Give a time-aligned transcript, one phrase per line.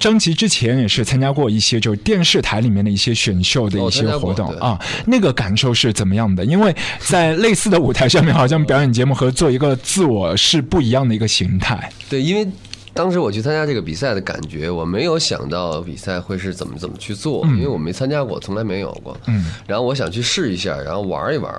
[0.00, 4.76] 张琪之前也是参加过一些就是电视台里面的一些选秀的一些活动啊，
[5.06, 6.44] 那个感受是怎么样的？
[6.44, 11.92] 因为在类似的舞台上面，好像表演节目和做一个自我是不一样的一个形态。
[12.08, 12.48] 对，因为。
[12.92, 19.16] 当时我去参加这个比赛的感觉，我没有想到比赛会是怎么怎么去做，因为我没参加过，从来没有过。
[19.26, 21.54] 嗯，然后我想去试一下，然后玩一玩。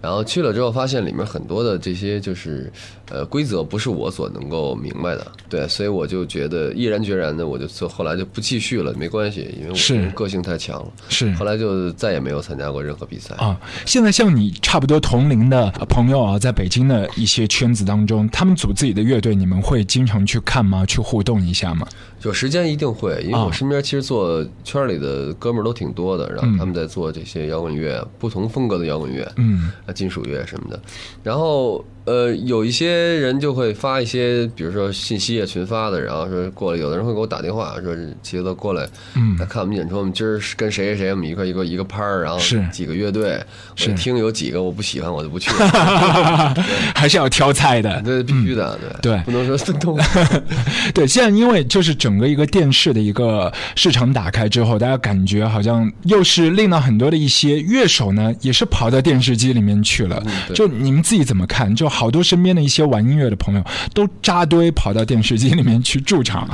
[0.00, 2.72] 然后去了之后，发现里面很多的这些就是，
[3.10, 13.60] 呃，规则不是我所能够明白的，对，所以我就觉得毅然决然的，我就就后来就不继续了，没关系，因为我个性太强了，是，后来就再也没有参加过任何比赛啊。
[13.84, 20.86] 现在像你差不多同龄的朋友啊，在北京的一些圈子当中，他们组自己的乐队，你们会经常去看吗？
[20.86, 21.86] 去互动一下吗？
[22.22, 30.80] 有时间一定会，因为我身边其实做圈里的哥们儿都挺多的，然后他们在做这些摇滚乐，不同风格的摇滚乐，嗯，啊，金属乐什么的，
[31.22, 31.84] 然后。
[32.04, 42.64] 呃，有一些人就会发一些，比如说信息啊，群发的，然后说过来，有的人会给我打电话，说杰子过来，嗯，来看我们演出，我们今儿跟谁谁谁，我们一块一个一个拍儿，然后是。
[42.72, 43.38] 几个乐队，
[43.76, 43.92] 是。
[43.94, 46.54] 听有几个我不喜欢，我就不去了，
[46.94, 49.98] 还是要挑菜的， 对，必须的，对，对，不能说动，
[50.94, 60.22] 对，现在因为就是整个一个电视的一个市场打开之后，大家感觉好像又是令到很多的一些乐手呢，也是跑到电视机里面去了，
[60.54, 61.74] 就你们自己怎么看？
[61.74, 66.48] 就好多身边的一些玩音乐的朋友都扎堆跑到电视机里面去驻场。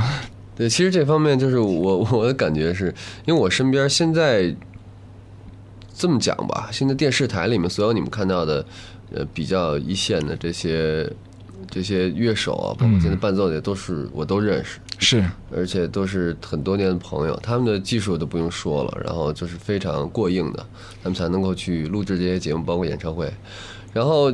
[0.55, 2.93] 对，其实这方面就是我 我的感觉是，
[3.25, 4.55] 因为我身边现在
[5.93, 8.65] 这么讲吧，现在电视台里面所有你们看到的
[9.13, 11.07] 呃比较一线的这些
[11.69, 15.23] 这些乐手啊，包括现在伴奏的都是我都认识，是，
[15.55, 20.65] 而且都是很多年的朋友，他们的技术都不用说了，然后就是非常过硬的，
[21.03, 23.31] 他们才能够去录制这些节目，包括演唱会，
[23.93, 24.33] 然后。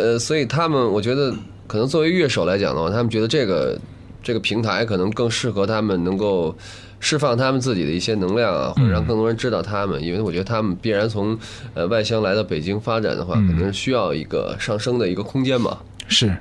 [0.00, 1.32] 呃，所以他们，我觉得
[1.66, 3.78] 可能作为乐手来讲的话，他们觉得这个
[4.22, 6.56] 这个平台可能更适合他们，能够
[6.98, 10.02] 释放他们自己的一些能量啊，或者让更多人知道他们。
[10.02, 11.38] 因为我觉得他们必然从
[11.74, 15.78] 呃外乡来到北京发展的话，肯定是需要一个上升的一个空间嘛。
[16.08, 16.34] 是，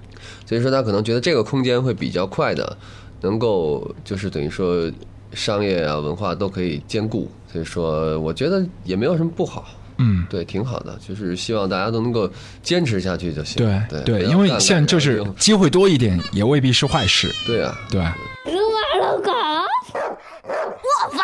[0.45, 2.77] 所以说他可能觉得这个空间会比较快的，
[3.21, 4.91] 能够就是等于说
[5.33, 7.29] 商业啊文化都可以兼顾。
[7.51, 9.65] 所以说，我觉得也没有什么不好。
[9.99, 12.27] 嗯，对，挺好的，就是希望大家都能够
[12.63, 13.57] 坚持下去就行。
[13.89, 17.29] 对对，因为现在就是机会多一点，也未必是坏事。
[17.45, 18.01] 对啊，对。
[20.81, 21.23] 我防了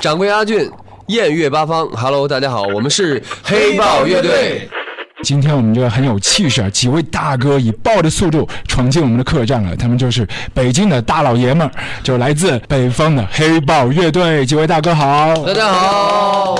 [0.00, 0.70] 掌柜阿俊，
[1.08, 4.68] 艳月八方，Hello，大家好，我们是黑豹乐队。
[5.24, 6.68] 今天我们就很有气势啊！
[6.68, 14.44] 几位大哥以豹的速度闯进我们的客栈了，他们就是北京的大老爷们儿，就来自北方的黑豹乐队。
[14.44, 16.54] 几位大哥好，大家好。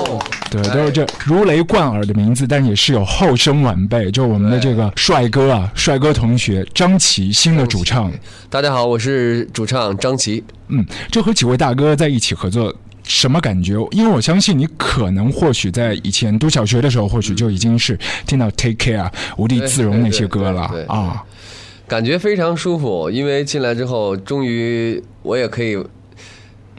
[0.50, 8.10] 对，都是这如雷贯耳的名字，但也是有后生晚辈，就我们的这个帅哥啊，帅哥同学张琪，新的主唱。
[8.48, 10.42] 大家好，我是主唱张琪。
[10.68, 12.74] 嗯，这和几位大哥在一起合作。
[13.04, 13.74] 什么感觉？
[13.90, 21.22] 因为我相信你可能或许在以前读小学的时候，或许就已经是听到 Take Care、无地自容那些歌了啊，
[21.86, 23.10] 感觉非常舒服。
[23.10, 25.78] 因为进来之后，终于我也可以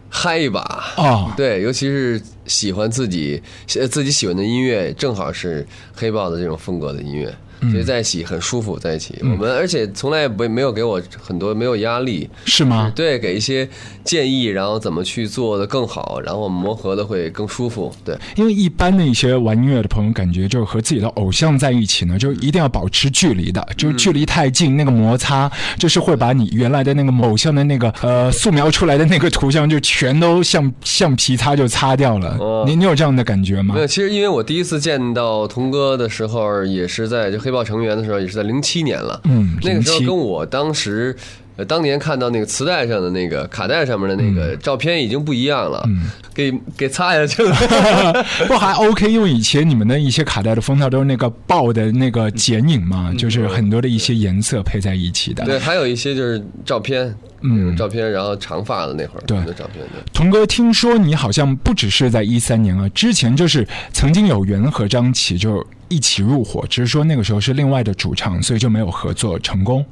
[0.09, 0.61] 嗨一把
[0.97, 1.33] 啊！
[1.37, 7.33] 对，尤其是喜欢自己自己喜欢的音乐，正好是黑豹的这种风格的音乐。
[7.71, 12.91] 所以在一起很舒服，在一起我们而且从来不没有给我很多没有压力，是吗？
[12.95, 13.67] 对，给一些
[14.03, 17.91] 建议，然后怎么去做的更好，然后磨合的会更舒服。
[18.05, 32.37] 对，因为一般的一些玩音乐的朋友，感觉就是和自己的偶像在一起呢，就一定要保持距离的，就是距离太近，那个摩擦就是会把你原来的那个偶像的那个呃素描出来的那个图像就全都像橡皮擦就擦掉了。
[32.67, 33.73] 你你有这样的感觉吗？
[33.73, 37.54] 没有，其实因为我第一次见到童哥的时候，也是在就黑。
[37.55, 41.15] 报成员的时候也是在零七年了，嗯，那个时候跟我当时，
[41.57, 47.55] 呃，当年看到那个磁带上的那个卡带上面的那个照片已经不一样了，嗯， 给给擦下去了，
[48.47, 49.11] 不还 OK？
[49.11, 60.01] 因为以前你们的一些卡带的封套都是那个爆的那个剪影嘛，就是很多的一些颜色配在一起的，对，还有一些就是照片，嗯，照片，然后长发的那会儿对的照片，对。
[60.13, 65.65] 童哥，听说你好像不只是在一三年啊，之前就是曾经有缘和张琪就。
[65.87, 69.85] 一起入伙，只是说那个时候是另外的主唱，所以就没有合作成功。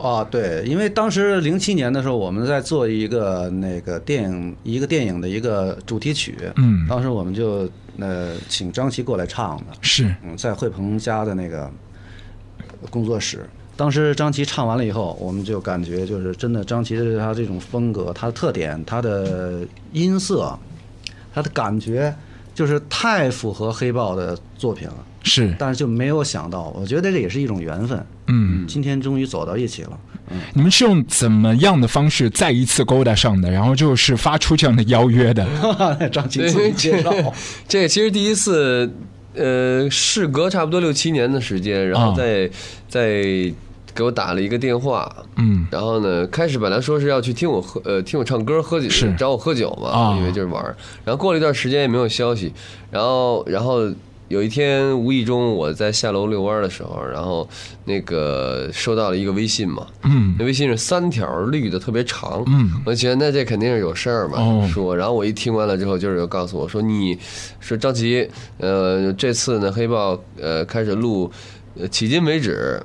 [0.00, 6.36] 哦，对，因为当时零七年的时候，我们在做一个那个电影，一个电影的一个主题曲。
[6.56, 7.68] 嗯，当时我们就
[7.98, 9.66] 呃请张琪过来唱的。
[9.80, 11.70] 是，嗯，在惠鹏家的那个
[12.90, 13.48] 工作室。
[13.76, 19.60] 当时张琪唱完了以后，我们就感觉就是真的，张琪的他这种风格，他的特点，他的
[19.92, 20.58] 音色，
[21.34, 22.14] 他的感觉。
[22.54, 28.06] 就是太符合黑豹的作品了，是，但是就没有想到，我觉得这也是一种缘分。
[28.28, 29.90] 嗯，今天终于走到一起了。
[30.30, 33.50] 嗯你们是用怎么样的方式再一次勾搭上的？
[33.50, 35.46] 然后就是发出这样的邀约的？
[36.10, 37.12] 张琪自己介绍，
[37.68, 38.90] 这其实第一次，
[39.34, 42.50] 呃，事隔差不多六七年的时间，然后啊再
[42.88, 43.52] 再
[43.94, 49.14] 给我打了一个电话，嗯，然后呢，开始本来说是要去听我喝，呃，听我唱歌喝酒，是。
[49.16, 50.10] 找我喝酒嘛，啊。
[50.10, 50.76] 我以为就是玩儿。
[51.04, 52.52] 然后过了一段时间也没有消息，
[52.90, 53.80] 然后然后
[54.28, 57.46] 有一天无意中我在下楼遛弯的时候，然后
[57.84, 64.66] 那个收到了一个微信嘛，嗯，那微信是三条绿的，特别长，嗯，我觉得那这肯定是有事儿嘛，哦。
[64.72, 67.18] 说，然后我一听完了之后，就是有告诉我说你
[67.60, 71.30] 说张琪，呃，这次呢黑豹呃开始录，
[71.78, 72.82] 呃，迄今为止。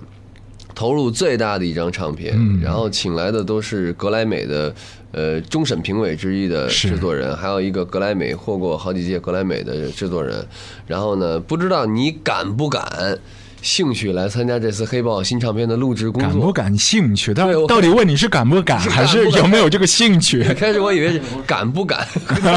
[0.77, 4.71] 投入最大的一张唱片，嗯然后请来的都是格莱美的
[5.11, 10.45] 呃终审评委之一的制作人，还有一个格莱美获过好几届格莱美的制作人。
[10.85, 13.17] 然后呢，不知道你敢不敢
[13.61, 16.29] 兴趣来参加这次黑豹新唱片的录制工作？
[16.31, 17.33] 感不感兴趣？
[17.33, 20.43] 到对我到底问你是感不感，还是有没有这个兴趣？
[20.55, 22.07] 开始我以为是敢不敢，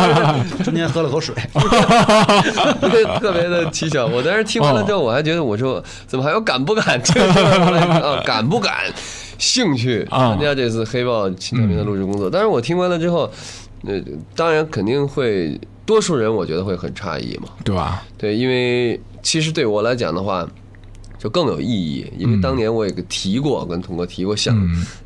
[0.62, 1.34] 中间喝了口水。
[3.20, 4.06] 特别的蹊跷。
[4.06, 8.16] 我当时听完了之后，我还觉得我说怎么还有敢不敢这个事儿？
[8.16, 8.72] 啊，敢不敢
[9.38, 12.30] 兴趣啊参加这次黑豹新唱片的录制工作？
[12.30, 13.30] 但是我听完了之后，
[13.86, 14.00] 呃，
[14.36, 17.48] 当然肯定会，多数人我觉得会很诧异嘛。
[17.64, 18.02] 对吧？
[18.18, 20.46] 对，因为其实对我来讲的话，
[21.20, 24.56] 就更有意义，因为当年我也提过，跟童哥提过想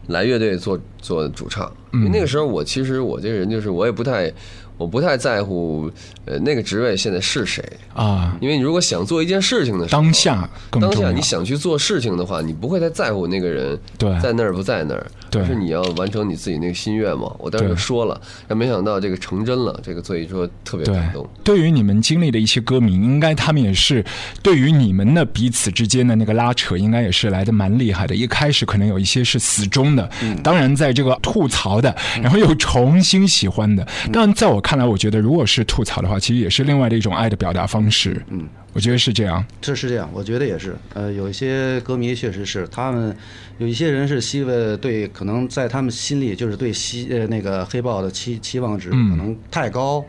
[0.07, 4.33] 来乐队做做主唱，因为那个时候我其实我这个人就是我也不太。
[4.77, 5.89] 我不太在乎，
[6.25, 7.62] 呃，那个职位现在是谁，
[7.93, 10.51] 啊，因为你如果想做一件事情的时候，当下。
[10.69, 17.33] 当下你想去做事情的话，你不会太在乎那个人对在那儿不在那儿，对而是你要完成你自己那个心愿嘛。
[17.39, 24.05] 我当时就说了，但没想到这个成真了，这个所以说特别感动。，对于你们经历的一些歌迷，应该他们也是
[24.43, 28.17] 对于你们的彼此之间的那个拉扯，应该也是来的蛮厉害的。
[28.17, 30.11] 一开始可能有一些是死忠的，
[30.43, 33.87] 当然在这个吐槽的，然后又重新喜欢的。
[34.12, 38.25] 但，在我看来，我觉得如果是吐槽的话，其实也是另外的一种爱的表达方式。
[38.29, 39.44] 嗯，我觉得是这样。
[39.61, 40.76] 这是这样，我觉得也是。
[40.94, 43.14] 呃，有一些歌迷确实是，他们
[43.58, 50.05] 有一些人是希望对，可能在他们心里就是对希呃那个黑豹的期期望值可能太高，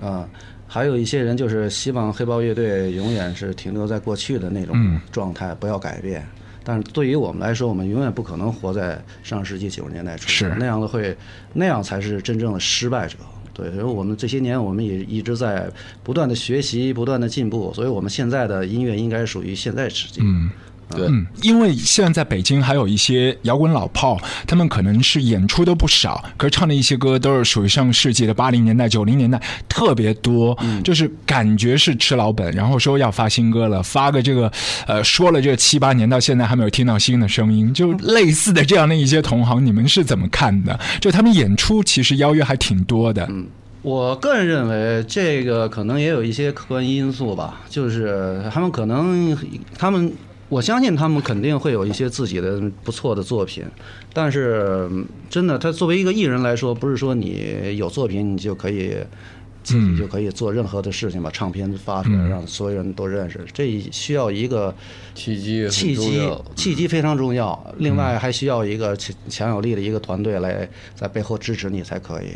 [0.00, 0.28] 啊、
[0.66, 6.26] 还有一些人就是希望黑豹乐队永远是停留在过去的那种状态，不要改变。
[6.64, 11.16] 但是对于我们来说，我们永远不可能活在上世纪九十年代初，是那样的会，
[11.52, 13.16] 那样才是真正的失败者。
[13.52, 15.70] 对，所以我们这些年我们也一直在
[16.02, 20.20] 不断的学习，不断的进步，所以我们现在的音乐应该属于现在时期。
[20.24, 20.50] 嗯，
[20.90, 34.50] 对，嗯，因为现在在北京还有一些摇滚老炮，他们可能是演出都不少，可是唱的一些歌都是属于上世纪的八零年代、九零年代特别多，就是感觉是吃老本，然后说要发新歌了，发个这个
[34.86, 40.78] 呃说了这七八年，到现在还没有听到新的声音，就类似的这样的一些同行，你们是怎么看的？
[41.00, 43.28] 就他们演出其实邀约还挺多的，
[43.82, 49.36] 我个人认为这个可能也有一些客观因素吧，就是他们可能
[49.78, 50.12] 他们。
[50.48, 53.64] 我相信他们肯定会有一些自己的不错的作品，
[54.12, 58.94] 但是嗯真的，他作为一个艺人来说，不是说你有作品你就可以
[59.62, 63.40] 自己就可以做任何的事情，把唱片发出来，让所有人都认识。
[63.52, 64.74] 这需要一个
[65.14, 67.74] 契机契机，契机非常重要。
[67.78, 72.26] 另外还需要一个强强有力的一个团队来在背后支持你才可以。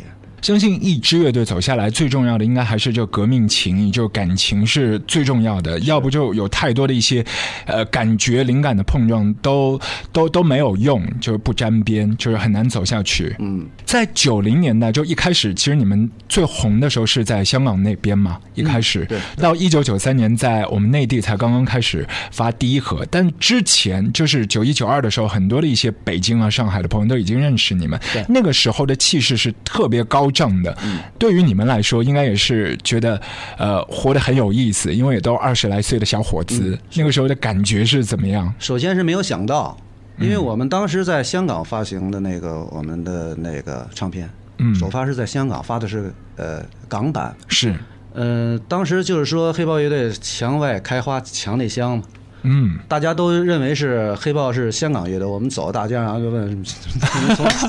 [0.41, 5.77] 相信一支乐队走下来，最重要的应该还是这革命情谊，就感情是最重要的。
[5.79, 7.25] 要不就有太多的一些，
[7.65, 9.79] 呃，感觉灵感的碰撞都
[10.11, 13.35] 都都没有用，就是不沾边，就是很难走下去。
[13.39, 30.75] 嗯，在九零年代，就一开始，其实你们最红的时候是在香港那边嘛，一开始，对到一九九三年，在我们内地才刚刚开始发第一盒，但之前就是九一九二的时候，很多的一些北京啊、上海的朋友都已经认识你们对，那个时候的气势是特别高涨的。
[31.17, 33.19] 对于你们来说，应该也是觉得
[33.57, 38.53] 呃活得很有意思，因为也都二十来岁的小伙子，那个时候的感觉是怎么样？
[38.59, 39.77] 首先是没有想到，
[40.19, 47.75] 因为我们当时在香港发行的那个我们的那个唱片，嗯首发是在香港发的是呃港版，是，
[48.13, 52.03] 呃，当时就是说黑豹乐队墙外开花墙内香嘛。
[52.43, 56.63] 嗯，大家都认为是黑豹是香港乐队，我们走到大街上就问，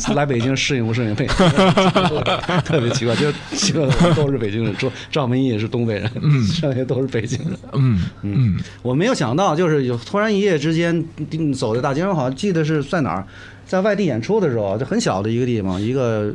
[0.00, 1.36] 从 来北京适应不适应北京？
[2.64, 6.10] 特别奇怪，就基本上都是北京人，说赵文义也是东北人，
[6.46, 7.58] 剩下都是北京人。
[7.72, 13.26] 嗯嗯我没有想到，就是有突然一夜之间嗯走在大街上，好像记得是在哪儿，
[13.66, 16.32] 在外地演出的时候，就很小的一个地方，一个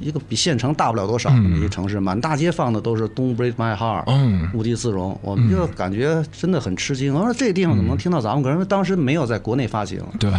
[0.00, 7.14] 一个比县城大不了多少的一个城市，满大街放的都是《Don't Break My Heart》，嗯无地自容，我们就感觉真的很吃惊。
[7.14, 8.50] 我说这地方怎么能听到咱们歌？
[8.50, 10.32] 因为当时没有在国内发行，对。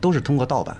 [0.00, 0.76] 都是通过盗版。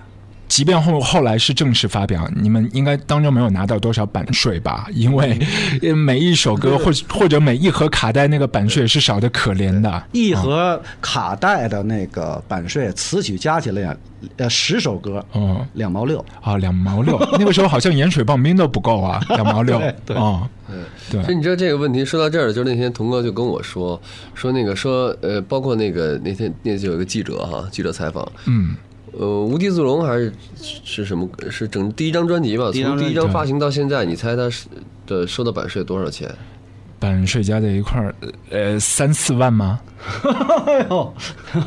[0.47, 4.87] 即便后后来是正式发表，你们应该当中没有拿到多少版税吧？
[4.93, 5.37] 因为
[5.81, 10.03] 呃 每一首歌或 或者每一盒卡带那个版税是少的可怜的。
[10.11, 13.95] 一盒卡带的那个版税，词曲加起来，
[14.37, 16.23] 呃，十首歌，嗯两毛六。
[16.41, 19.79] 啊，两毛六， 那个时候好像盐水棒冰都不够啊，两毛六。
[19.79, 20.47] 对对哦，
[21.11, 21.21] 对。
[21.23, 23.99] 所以你知道这个问题说到这儿，就是那天童哥就跟我说
[24.33, 28.75] 说那个说呃，包括那个那天那就有一个记者哈，记者采访，嗯，
[29.17, 31.27] 呃，无地自容还是是什么？
[31.49, 32.71] 是整第一张专辑吧？
[32.71, 34.67] 从第一张发行到现在，你猜他是
[35.07, 36.29] 的收的版税多少钱？
[36.99, 38.15] 版税加在一块儿，
[38.49, 39.79] 呃，三四万吗？
[40.67, 41.13] 哎呦，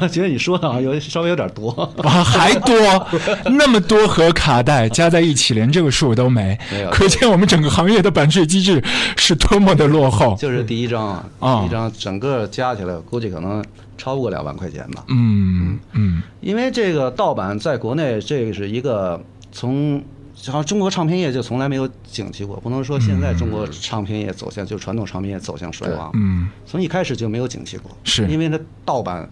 [0.00, 1.70] 我觉得你说的啊，有稍微有点多。
[2.04, 3.06] 啊，还多，
[3.50, 8.82] 那么多盒卡带加在一起，连这个数都没没有，可见我们整个行业的版税机制
[9.16, 10.36] 是多么的落后。
[10.38, 13.64] 就是第一张啊，一张整个加起来，估计可能
[13.96, 15.04] 超不过两万块钱吧。
[15.08, 19.20] 嗯嗯因为这个盗版在国内，这个是一个
[19.50, 20.00] 从
[20.46, 28.26] 好像中国唱片业就从来没有景气过，不能说现在中国唱片业走向就传统唱片业走向衰亡，嗯，从一开始就没有景气过，是。
[28.28, 29.28] 因为它盗版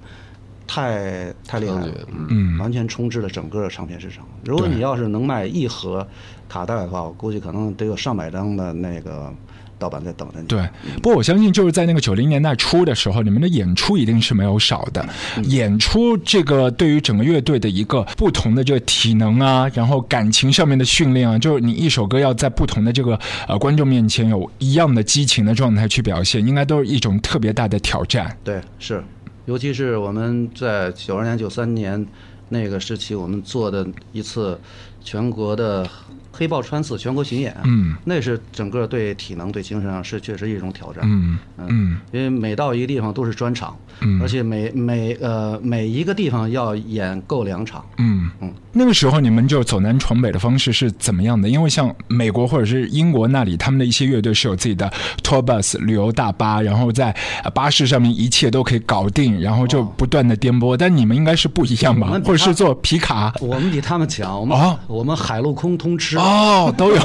[0.66, 1.88] 太太厉害了，
[2.28, 4.26] 嗯完全充斥了整个唱片市场。
[4.44, 6.06] 如果你要是能卖一盒
[6.49, 9.32] 卡带的话，我估计可能得有上百张的那个
[9.78, 10.46] 盗版在等着你。
[10.46, 10.68] 对。
[11.02, 15.06] 不过我相信，就是在那个九零年代初的时候，你们的演出一定是没有少的。
[15.44, 28.35] 演出这个对于整个乐队的一个不同的这个体能啊，然后感情上面的训练啊，就是你一首歌要在不同的这个呃观众面前有一样的激情的状态去表现，应该都是一种特别大的挑战。
[28.42, 29.04] 对，是，
[29.47, 32.07] 尤其是我们在九二年、九三年
[32.50, 34.59] 那个时期，我们做的一次
[35.03, 35.88] 全国的
[36.33, 41.03] 黑豹穿刺全国巡演，嗯，那是整个对体能、对精神上是确实一种挑战。
[41.07, 41.99] 嗯嗯。
[42.12, 47.85] 因为每到一个地方都是专场，嗯而且每每呃每一个地方要演够两场。
[47.99, 51.49] 嗯嗯，那个时候你们就走南闯北的方式是怎么样的？
[51.49, 54.91] 因为像美国或者是英国那里，他们的一些乐队是有自己的
[55.23, 60.76] tour bus 旅游大巴，然后在呃巴士上面一切都可以搞定，然后就不断的颠簸。
[60.76, 63.33] 但你们应该是不一样吧或者是做皮卡？
[63.41, 66.97] 我们比他们强，我们、哦我们海陆空通吃，哦，都有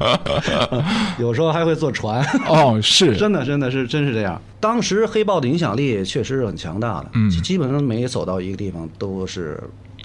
[1.18, 2.24] 有时候还会坐船。
[2.46, 4.40] 哦，是 真的，真的是真是这样。
[4.60, 9.58] 当时黑豹的影响力确实是很强大的，嗯基基本上每走到一个地方都是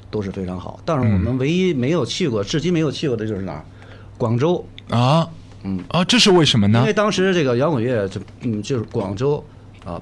[0.10, 0.80] 都是非常好。
[0.86, 3.66] 但是我嗯们唯一没有去过，至今没有去过的就是哪儿？
[4.18, 5.28] 广州，啊，
[5.64, 6.94] 嗯啊，这是为什么呢因为？
[6.94, 9.44] 当时这个摇滚乐就嗯就是广州
[9.84, 10.02] 啊，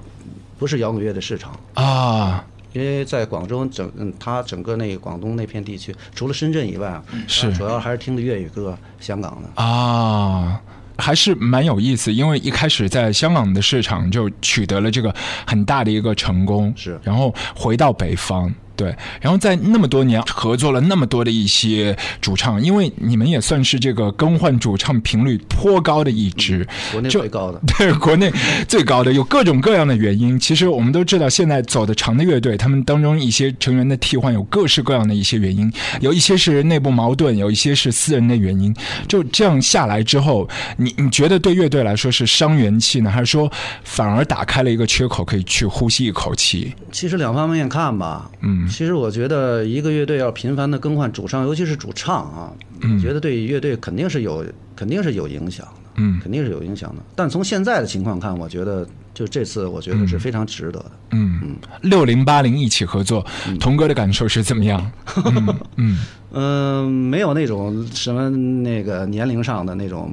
[0.56, 1.58] 不是摇滚乐的市场。
[1.74, 9.60] 啊，因为在广州整，嗯，它整个那广东那片地区，除了深圳以外啊，是主要还是听的粤语歌，香港的。
[9.62, 10.60] 啊，
[10.96, 15.14] 还是蛮有意思，因为一开始在香港的市场就取得了这个
[15.46, 18.52] 很大的一个成功，是然后回到北方。
[18.76, 27.60] 对，然后在那么多年合作了那么多的一些主唱，因为你们也算是这个更换主唱频率颇高的一支， 国内最高的。
[27.78, 28.32] 对，国内
[28.66, 30.38] 最高的有各种各样的原因。
[30.38, 38.74] 其实我们都知道，现在走的长的乐队，他们当中一些成员的替换有各式各样的一些原因，有一些是内部矛盾，有一些是私人的原因。
[39.06, 43.50] 就这样下来之后，你你觉得对乐队来说是伤元气呢，还是说
[43.84, 46.74] 反而打开了一个缺口，可以去呼吸一口气？
[46.90, 52.52] 其实两方面看吧，嗯其实我觉得一个乐队要频繁的更换主唱，尤其是主唱啊，
[52.82, 54.44] 我觉得对乐队肯定是有
[54.76, 57.02] 肯定是有影响的，嗯肯定是有影响的。
[57.14, 60.90] 但从现在的情况看，我觉得就这次，我觉得是非常值得的。
[61.12, 63.24] 嗯嗯，六零八零一起合作，
[63.60, 64.92] 童哥的感受是怎么样？
[65.26, 65.98] 嗯嗯
[66.32, 70.12] 嗯、没有那种什么那个年龄上的那种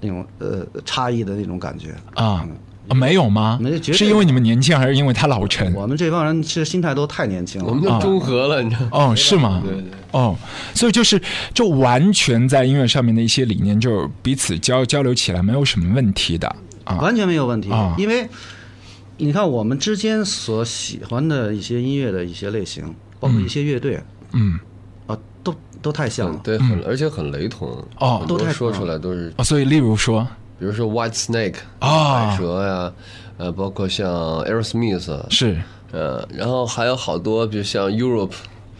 [0.00, 1.94] 那种呃差异的那种感觉。
[2.14, 2.46] 啊。
[2.88, 3.92] 啊没有吗没绝？
[3.92, 5.72] 对是因为你们年轻，还是因为他老成？
[5.74, 7.68] 我们这帮人其实心态都太年轻了。
[7.68, 8.88] 我们就中和了，你知道吗？
[8.92, 9.62] 哦，是吗？
[9.64, 10.36] 对对哦，
[10.74, 11.20] 所以就是
[11.54, 16.96] 就完全在音乐上面的一些理念，就是彼此交交流起来没有什么问题的啊。
[16.96, 18.28] 完全没有问题啊，因为
[19.18, 22.84] 你看我们之间所喜欢的一些音乐的一些类型，
[23.20, 24.00] 包括一些乐队
[24.32, 24.58] 嗯，
[25.06, 26.34] 啊，都都太像了。
[26.36, 27.68] 嗯对，很而且很雷同。
[27.98, 30.26] 哦都太说出来都是，哦，所以例如说
[30.62, 32.28] 比如说 White Snake 啊。
[32.28, 32.92] 海蛇呀，
[33.36, 34.08] 呃，包括像
[34.44, 35.60] Aerosmith，是。
[35.90, 38.30] 呃，然后还有好多，比如像 Europe，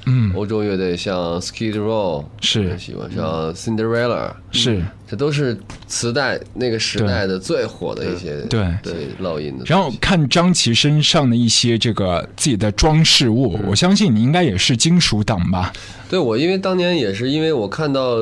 [0.06, 0.32] 嗯。
[0.36, 2.68] 欧洲乐队像 Skid Row，是。
[2.68, 5.58] 很喜欢，像 Cinderella，是，这都是
[5.88, 8.64] 磁带那个时代的最火的一些对。
[8.80, 9.08] 对。
[9.20, 9.64] 烙印的。
[9.66, 15.72] 然后看张琪身上的一些这个自己的装饰物，我相信你应该也是金属党吧？
[16.08, 18.18] 对我，因为当年也是因为我看到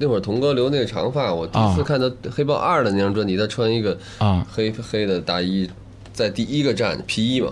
[0.00, 1.84] 那会儿童哥留那个长发，我第一次啊。
[1.86, 4.44] 看到黑豹二的那张专辑，他穿一个啊。
[4.50, 5.68] 黑黑的大衣，
[6.12, 7.50] 在第一个站皮衣嘛，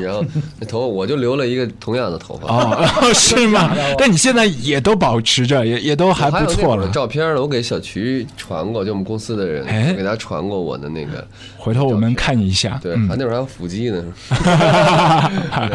[0.00, 0.24] 然后
[0.58, 2.48] 那头发我就留了一个同样的头发。
[2.48, 3.74] 哦， 是吗？
[3.96, 6.88] 但你现在也都保持着，也也都还不错了。
[6.88, 11.26] 照片呢，我给小徐传过，就我们公司的人，哎给他传过我的那个，
[11.56, 12.78] 回头我们看一下。
[12.82, 14.04] 对，嗯还那会儿还有腹肌呢，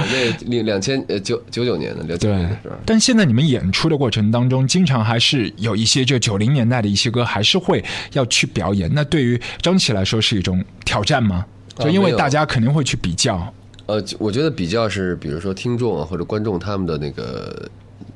[0.10, 8.89] 对那两千呃九九九年的对年的时候，，但现在你们演出的过程当中，经常还是有一些这九零年代的一些歌，还是会要去表演。
[8.94, 11.46] 那对于张琪来说是一种挑战吗？
[11.77, 13.53] 就因为大家肯定会去比较。
[13.88, 17.70] 呃，我觉得比较是，比如说听众啊或者观众他们的那个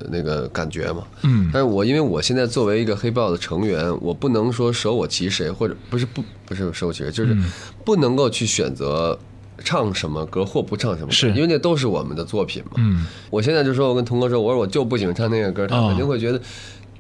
[0.09, 1.03] 那个感觉嘛。
[1.23, 7.45] 嗯但是我因为我现在作为一个黑豹的成员，我不能说舍我其谁，或者不是不不是舍我其谁，就是嗯
[7.85, 9.17] 不能够去选择
[9.63, 12.71] 唱什么歌或不唱什么歌，是因为那都是我们的作品嘛。
[12.77, 16.41] 嗯我现在就说，我跟童哥说，我说我就不喜欢唱那个歌，他哦肯定会觉得，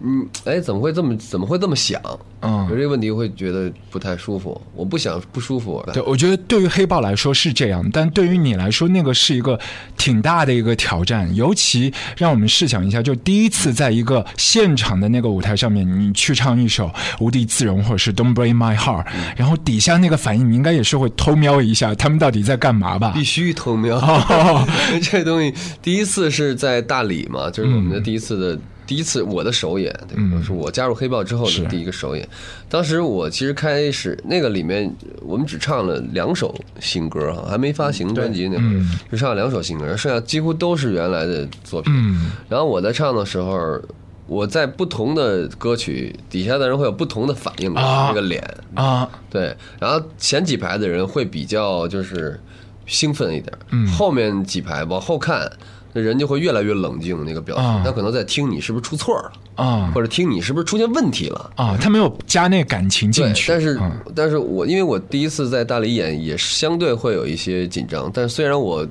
[0.01, 2.01] 嗯，哎，怎么会这么怎么会这么想？
[2.41, 5.83] 嗯有这个问题会觉得不太舒服，我不想不舒服。
[5.93, 9.59] 对，我觉得对于黑豹来说是这样，但对于你来说，那个是一个
[9.97, 11.35] 挺大的一个挑战。
[11.35, 16.87] 尤其让我们试想一下，就第一次在一个现场的那个舞台上面，你去唱一首
[17.19, 19.03] 《无地自容》或者是《Don't Break My Heart》，
[19.35, 23.21] 然后底下那个反应，你应该也是会偷瞄一下他们到底在干嘛吧必？
[23.21, 23.97] 须偷瞄。
[23.97, 24.65] 哦
[25.03, 30.41] 这东西第一次是在大理嘛，就是我们嗯的第一次的、第一次我的首演，对吧？
[30.43, 32.27] 是我加入黑豹之后的第一个首演。
[32.67, 34.91] 当时我其实开始那个里面，
[35.21, 41.93] 我们只唱了两首新歌哈，还没发行专辑那会儿，嗯只唱了两首新歌，剩下几乎都是原来的作品。
[41.95, 43.79] 嗯然后我在唱的时候。
[44.31, 48.43] 我在不同的歌曲底下的人会有不同的反应，啊那个脸，
[48.75, 52.39] 啊对，然后前几排的人会比较就是
[52.85, 55.51] 兴奋一点，嗯后面几排往后看，
[55.99, 61.51] 那人就会越来越冷静那个表情，啊他可能在听你是不是出错了，啊或者听你是不是出现问题了。
[61.55, 61.77] 啊！
[61.81, 68.09] 他没有加那感情进对，去，但是、嗯但是我因为我第一次在大理演，也相对会有一些紧张。
[68.13, 68.87] 但是虽然我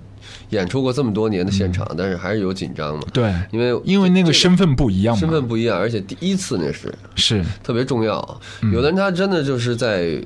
[0.51, 3.07] 演出过这么多年的现场，但是还是有紧张的。
[3.07, 8.41] 嗯对，因为因为那个身份不一样嘛，身份不一样，而且第一次那是是特别重要。
[8.63, 10.23] 嗯有的人他真的就是在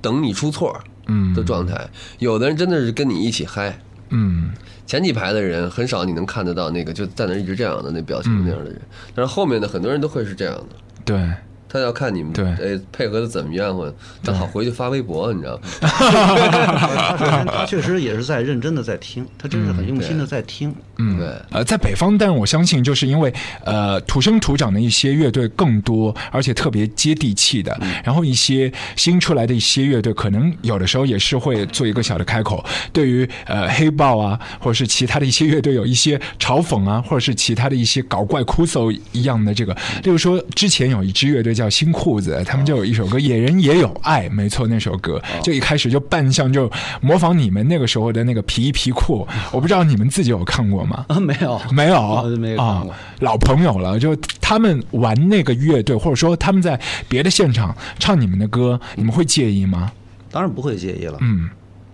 [0.00, 0.76] 等你出错
[1.06, 3.78] 嗯的状态，有的人真的是跟你一起嗨。
[4.10, 4.50] 嗯
[4.90, 8.80] 前几排的人很少你能看得到那个就在那一直这样的那表情嗯那样的人，
[9.14, 10.66] 但是后面的很多人都会是这样的。
[11.04, 11.30] 对。
[11.72, 15.62] 他要看你们对哎配合的怎么样，或者正好回去发微博，你知道吗？
[15.80, 20.74] 他首先他确实也是在认真的在听，他真是很用心的在听。
[21.00, 23.32] 嗯，对呃，在北方，但我相信，就是因为
[23.64, 27.76] 呃土生土长的一些乐队更多，而且特别接地气的。
[28.04, 39.72] 然后一些新出来的一些乐队，可能有的时候也是会做一个小的开口，对于呃黑豹啊，或者是其他的一些乐队有一些嘲讽啊，或者是其他的一些搞怪哭搜一样的这个。
[40.02, 49.26] 例如说，之前有一支乐队叫新裤子，他们就有一首歌《野人也有爱》，没错，那首歌就一开始就扮相就模仿你们那个时候的那个皮衣皮裤。
[49.52, 50.89] 我不知道你们自己有看过吗？
[51.08, 52.86] 啊，没有， 没有没有啊，
[53.20, 53.98] 老朋友了。
[53.98, 59.90] 就他们玩那个乐队，或者说他们在别的现场唱你们的歌，你们会介意吗？
[60.30, 61.18] 当然不会介意了。
[61.20, 61.48] 嗯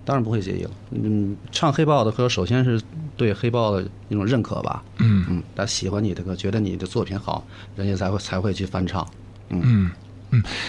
[0.04, 0.70] 当然不会介意了。
[0.92, 2.80] 嗯，唱黑豹的歌，首先是
[3.16, 4.80] 对黑豹的一种认可吧。
[4.98, 9.04] 嗯嗯，他喜欢你的歌，觉得你的作品好，人家才会才会去翻唱。
[9.48, 9.90] 嗯。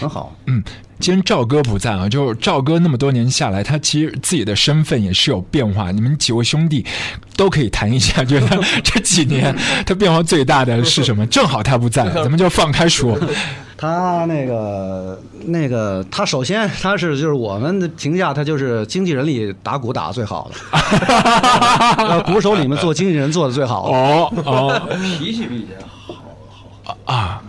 [0.00, 0.34] 很好。
[0.46, 0.62] 嗯，
[0.98, 5.90] 今天赵哥不在啊，就赵哥那么多年下来，他其实自己的身份也是有变化。
[5.90, 6.84] 你们几位兄弟
[7.36, 9.54] 都可以谈一下，觉得 这几年
[9.86, 11.26] 他变化最大的是什么？
[11.28, 13.18] 正好他不在， 咱们就放开说。
[13.80, 20.78] 他那个那个，他首先他是就是我们的评价，他就是经纪人里打鼓打的最好的，
[22.04, 23.96] 呃鼓手里面做经纪人做的最好的。
[23.96, 25.76] 哦哦脾气比以前
[26.82, 27.40] 好，啊，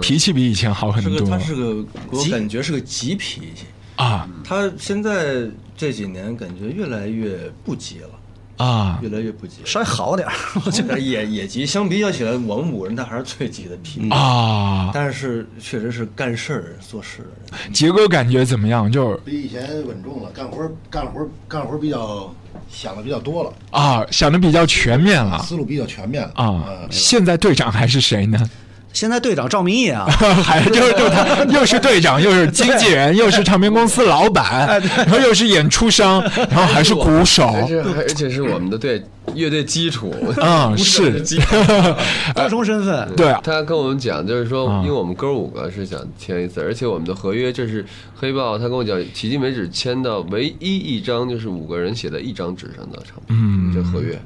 [0.00, 3.64] 脾气比以前好很是个多他是个，我感觉是个急脾气。
[3.96, 9.66] 啊他现在这几年感觉越来越不急了，啊越来越不急了。
[9.66, 10.34] 稍微好点儿，
[10.66, 14.10] 我觉得也也急，相比较起来，我们五个人他还是最急的脾气。
[14.10, 14.90] 啊！
[14.92, 17.72] 但是确实是干事儿做事的人。
[17.72, 18.90] 杰哥感觉怎么样？
[18.92, 22.30] 就是比以前稳重了，干活儿干活儿干活儿比较
[22.70, 26.88] 想的比较多了，啊，想的比较全面了思路比较全面了啊嗯。
[26.90, 28.50] 现在队长还是谁呢？
[28.96, 30.06] 现在队长赵明义啊，
[30.42, 39.04] 还就是就他又是队长，又是经纪人，又是唱片公司老板，然后又是演出商，然后还是鼓手而且而且是我们的队
[39.34, 41.54] 乐队基础，啊，鼓手是基础。
[42.34, 43.06] 多重身份。
[43.14, 54.18] 对啊，他跟我们讲，就是说啊，因为我们哥五个是想签一次，而且我们的合约这是黑豹，他跟我讲，迄今为止签到唯一一张就是五个人写在一张纸上的唱片，嗯这合约。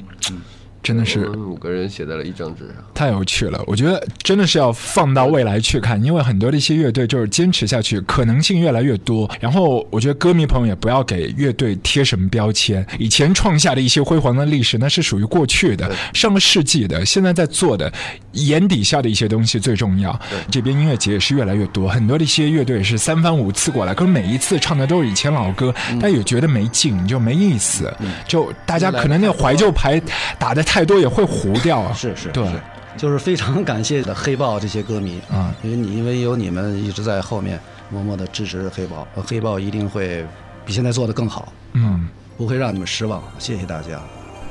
[0.83, 2.77] 真的是我们五个人写在了一张纸上。
[2.95, 9.31] 太有趣了，我觉得真的是要放到未来去看，因为很多的一些乐队就是坚持下去，可能性越来越多。
[9.41, 17.93] 然后我觉得歌迷朋友也不要给乐队贴什么标签，以前创下的一些辉煌的历史，那是属于过去的，上个世纪的，现在在做的
[18.33, 20.19] 眼底下的一些东西最重要。
[20.51, 27.93] 这边音乐节也是越来越多，很多的一些乐队是三番五次过来，可是每一次唱的都是以前老歌，但也觉得没劲，就没意思，
[28.27, 30.01] 就大家可能那个怀旧牌
[30.39, 31.93] 打的太多也会糊掉啊。
[31.93, 32.61] 是是，对是，
[32.97, 37.59] 就是非常感谢的黑豹这些歌迷啊，因为你因为有你们一直在后面
[37.91, 40.25] 默默的支持黑豹，呃黑豹一定会
[40.65, 42.09] 比现在做的更好，嗯。
[42.37, 44.01] 不会让你们失望，谢谢大家。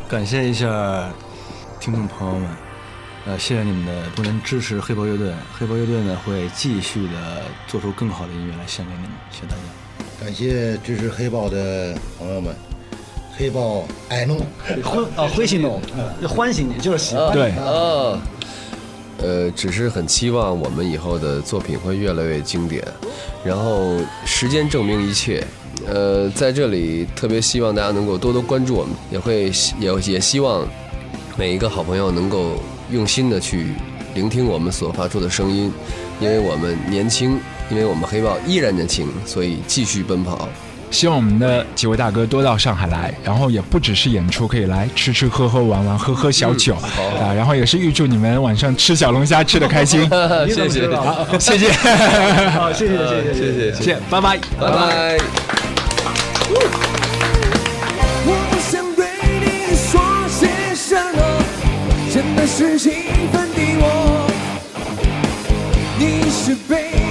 [0.08, 1.10] 感谢一下
[1.80, 2.48] 听众朋友们，
[3.26, 5.34] 呃，谢谢你们的不能支持黑豹乐队。
[5.58, 10.24] 黑豹乐队呢会继续的做出更好的音乐来献给你们，谢谢大家。
[10.24, 12.54] 感谢支持黑豹的朋友们，
[13.40, 14.38] 黑豹爱弄，
[14.84, 15.80] 欢啊，欢喜侬，
[16.28, 17.32] 欢喜你就是喜欢。
[17.32, 18.22] 对啊，
[19.20, 22.84] 呃，只是很期望我们以后的作品会越来越经典，
[23.42, 25.42] 然后时间证明一切。
[25.88, 30.68] 呃，在这里特别希望大家能够多多关注我们，也会希也也希望
[31.38, 32.56] 每一个好朋友能够
[32.92, 33.68] 用心的去
[34.16, 35.72] 聆听我们所发出的声音，
[36.20, 37.40] 因为我们年轻，
[37.72, 40.50] 因为我们黑豹依然年轻，所以继续奔跑。
[40.92, 50.02] 希望我们的几位大哥多到上海来，然后也不只是演出，可以来吃吃喝喝玩玩，喝喝小酒、啊，然后也是预祝你们晚上吃小龙虾吃的开心。
[50.48, 51.72] 谢谢，好，谢谢，
[52.52, 53.74] 好，谢谢谢谢谢谢。
[53.76, 55.18] 谢谢，拜拜，拜拜。
[58.26, 59.06] 我不想对
[59.40, 61.20] 你说些什么，
[62.12, 62.92] 真的是兴
[63.32, 64.28] 奋的我。
[65.98, 67.09] 你是被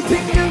[0.00, 0.49] 你不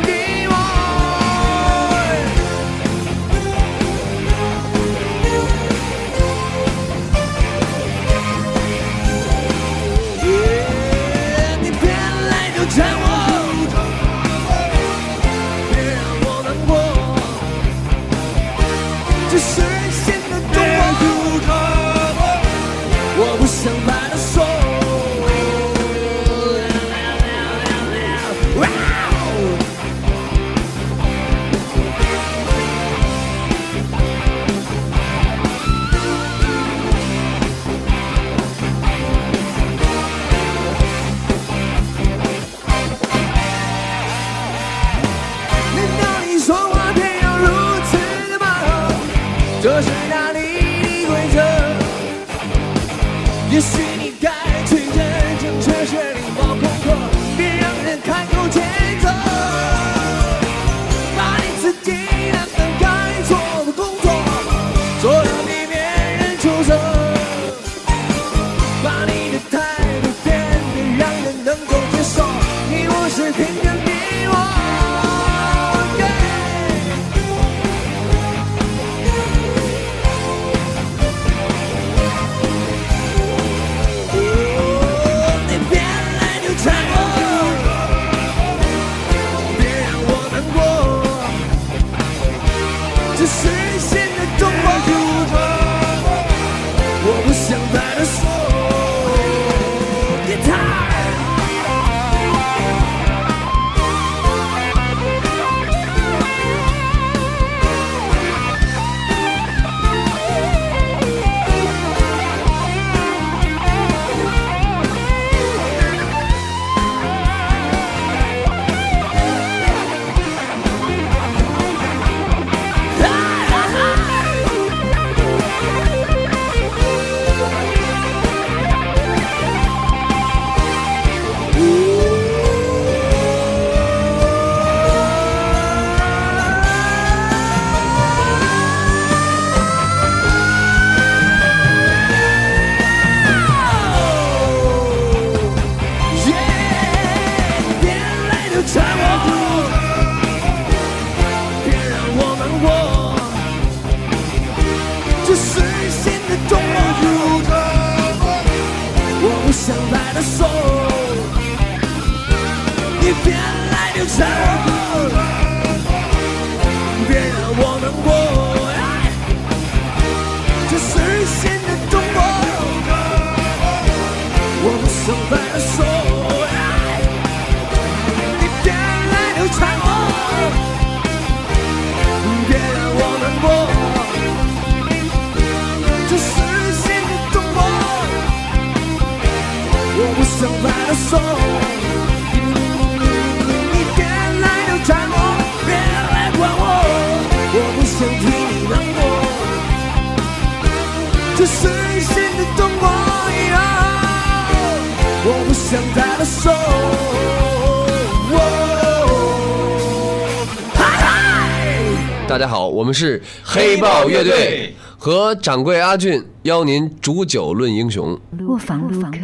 [212.39, 218.17] 家好，我们是黑豹乐队，和掌柜阿俊邀您煮酒论英雄。
[218.47, 219.17] 卧房录歌。